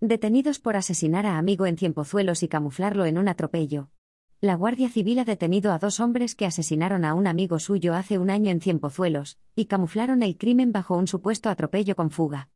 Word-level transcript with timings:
Detenidos 0.00 0.60
por 0.60 0.76
asesinar 0.76 1.26
a 1.26 1.38
amigo 1.38 1.66
en 1.66 1.76
Cienpozuelos 1.76 2.44
y 2.44 2.48
camuflarlo 2.48 3.04
en 3.04 3.18
un 3.18 3.26
atropello. 3.26 3.90
La 4.40 4.54
Guardia 4.54 4.88
Civil 4.88 5.18
ha 5.18 5.24
detenido 5.24 5.72
a 5.72 5.80
dos 5.80 5.98
hombres 5.98 6.36
que 6.36 6.46
asesinaron 6.46 7.04
a 7.04 7.14
un 7.14 7.26
amigo 7.26 7.58
suyo 7.58 7.94
hace 7.94 8.16
un 8.16 8.30
año 8.30 8.52
en 8.52 8.60
Cienpozuelos, 8.60 9.40
y 9.56 9.64
camuflaron 9.64 10.22
el 10.22 10.38
crimen 10.38 10.70
bajo 10.70 10.96
un 10.96 11.08
supuesto 11.08 11.50
atropello 11.50 11.96
con 11.96 12.12
fuga. 12.12 12.48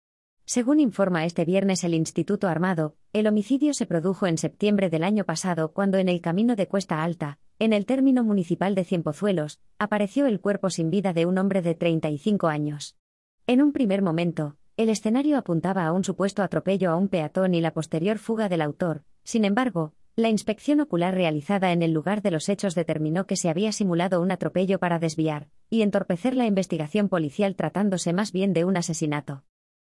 Según 0.44 0.78
informa 0.78 1.24
este 1.24 1.44
viernes 1.44 1.82
el 1.82 1.94
Instituto 1.94 2.46
Armado, 2.46 2.94
el 3.12 3.26
homicidio 3.26 3.74
se 3.74 3.86
produjo 3.86 4.28
en 4.28 4.38
septiembre 4.38 4.88
del 4.88 5.02
año 5.02 5.24
pasado 5.24 5.72
cuando 5.72 5.98
en 5.98 6.08
el 6.08 6.20
camino 6.20 6.54
de 6.54 6.68
Cuesta 6.68 7.02
Alta, 7.02 7.40
en 7.58 7.72
el 7.72 7.86
término 7.86 8.22
municipal 8.22 8.76
de 8.76 8.84
Cienpozuelos, 8.84 9.60
apareció 9.80 10.26
el 10.26 10.40
cuerpo 10.40 10.70
sin 10.70 10.90
vida 10.90 11.12
de 11.12 11.26
un 11.26 11.38
hombre 11.38 11.60
de 11.60 11.74
35 11.74 12.46
años. 12.46 12.96
En 13.48 13.60
un 13.60 13.72
primer 13.72 14.00
momento, 14.00 14.58
el 14.82 14.90
escenario 14.90 15.38
apuntaba 15.38 15.86
a 15.86 15.92
un 15.92 16.04
supuesto 16.04 16.42
atropello 16.42 16.90
a 16.90 16.96
un 16.96 17.08
peatón 17.08 17.54
y 17.54 17.60
la 17.60 17.72
posterior 17.72 18.18
fuga 18.18 18.48
del 18.48 18.62
autor, 18.62 19.04
sin 19.24 19.44
embargo, 19.44 19.94
la 20.14 20.28
inspección 20.28 20.80
ocular 20.80 21.14
realizada 21.14 21.72
en 21.72 21.82
el 21.82 21.92
lugar 21.92 22.20
de 22.20 22.30
los 22.30 22.48
hechos 22.48 22.74
determinó 22.74 23.26
que 23.26 23.36
se 23.36 23.48
había 23.48 23.72
simulado 23.72 24.20
un 24.20 24.30
atropello 24.30 24.78
para 24.78 24.98
desviar 24.98 25.48
y 25.70 25.80
entorpecer 25.82 26.36
la 26.36 26.44
investigación 26.44 27.08
policial 27.08 27.56
tratándose 27.56 28.12
más 28.12 28.32
bien 28.32 28.52
de 28.52 28.64
un 28.64 28.76
asesinato. 28.76 29.44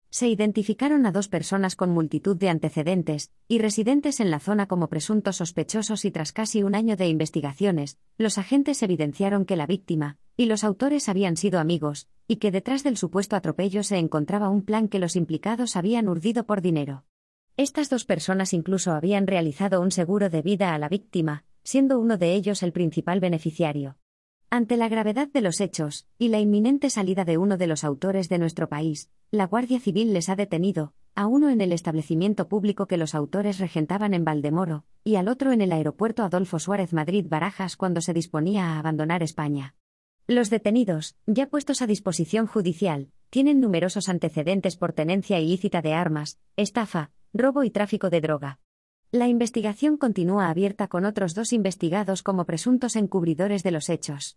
Se 0.09 0.27
identificaron 0.27 1.05
a 1.05 1.11
dos 1.11 1.27
personas 1.27 1.75
con 1.75 1.91
multitud 1.91 2.35
de 2.35 2.49
antecedentes 2.49 3.31
y 3.47 3.59
residentes 3.59 4.19
en 4.19 4.31
la 4.31 4.39
zona 4.39 4.67
como 4.67 4.89
presuntos 4.89 5.37
sospechosos 5.37 6.03
y 6.05 6.11
tras 6.11 6.33
casi 6.33 6.63
un 6.63 6.75
año 6.75 6.97
de 6.97 7.07
investigaciones, 7.07 7.97
los 8.17 8.37
agentes 8.37 8.83
evidenciaron 8.83 9.45
que 9.45 9.55
la 9.55 9.65
víctima 9.65 10.17
y 10.37 10.45
los 10.45 10.63
autores 10.63 11.09
habían 11.09 11.35
sido 11.35 11.59
amigos, 11.59 12.07
y 12.27 12.35
que 12.37 12.51
detrás 12.51 12.83
del 12.83 12.95
supuesto 12.95 13.35
atropello 13.35 13.81
se 13.83 13.97
encontraba 13.97 14.49
un 14.49 14.61
plan 14.61 14.87
que 14.87 14.99
los 14.99 15.15
implicados 15.15 15.75
habían 15.75 16.07
urdido 16.07 16.45
por 16.45 16.61
dinero. 16.61 17.03
Estas 17.57 17.89
dos 17.89 18.05
personas 18.05 18.53
incluso 18.53 18.91
habían 18.91 19.25
realizado 19.25 19.81
un 19.81 19.89
seguro 19.89 20.29
de 20.29 20.43
vida 20.43 20.75
a 20.75 20.77
la 20.77 20.89
víctima, 20.89 21.43
siendo 21.63 21.99
uno 21.99 22.17
de 22.17 22.35
ellos 22.35 22.61
el 22.61 22.71
principal 22.71 23.19
beneficiario. 23.19 23.97
Ante 24.51 24.77
la 24.77 24.87
gravedad 24.87 25.27
de 25.27 25.41
los 25.41 25.59
hechos, 25.59 26.05
y 26.19 26.29
la 26.29 26.39
inminente 26.39 26.91
salida 26.91 27.25
de 27.25 27.39
uno 27.39 27.57
de 27.57 27.67
los 27.67 27.83
autores 27.83 28.29
de 28.29 28.37
nuestro 28.37 28.69
país, 28.69 29.09
la 29.31 29.47
Guardia 29.47 29.79
Civil 29.79 30.13
les 30.13 30.29
ha 30.29 30.35
detenido, 30.35 30.93
a 31.15 31.25
uno 31.25 31.49
en 31.49 31.61
el 31.61 31.73
establecimiento 31.73 32.47
público 32.47 32.85
que 32.85 32.97
los 32.97 33.15
autores 33.15 33.57
regentaban 33.57 34.13
en 34.13 34.23
Valdemoro, 34.23 34.85
y 35.03 35.15
al 35.15 35.29
otro 35.29 35.51
en 35.51 35.61
el 35.61 35.71
aeropuerto 35.71 36.21
Adolfo 36.21 36.59
Suárez 36.59 36.93
Madrid 36.93 37.25
Barajas 37.27 37.75
cuando 37.75 38.01
se 38.01 38.13
disponía 38.13 38.67
a 38.67 38.79
abandonar 38.79 39.23
España. 39.23 39.73
Los 40.29 40.49
detenidos, 40.49 41.15
ya 41.25 41.47
puestos 41.47 41.81
a 41.81 41.87
disposición 41.87 42.47
judicial, 42.47 43.07
tienen 43.29 43.61
numerosos 43.61 44.09
antecedentes 44.09 44.75
por 44.75 44.91
tenencia 44.91 45.39
ilícita 45.39 45.81
de 45.81 45.93
armas, 45.93 46.37
estafa, 46.57 47.11
robo 47.31 47.63
y 47.63 47.69
tráfico 47.69 48.09
de 48.09 48.19
droga. 48.19 48.59
La 49.09 49.29
investigación 49.29 49.95
continúa 49.95 50.49
abierta 50.49 50.89
con 50.89 51.05
otros 51.05 51.33
dos 51.33 51.53
investigados 51.53 52.23
como 52.23 52.43
presuntos 52.43 52.97
encubridores 52.97 53.63
de 53.63 53.71
los 53.71 53.87
hechos. 53.87 54.35